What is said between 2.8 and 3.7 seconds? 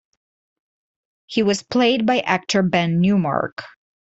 Newmark.